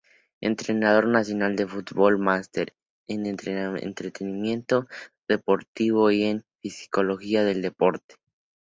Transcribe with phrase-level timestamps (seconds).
[0.41, 2.73] Entrenador nacional de fútbol, máster
[3.05, 4.87] en entrenamiento
[5.27, 8.15] deportivo y en psicología del deporte.